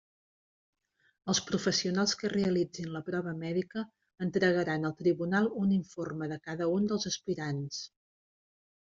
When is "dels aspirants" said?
6.95-7.83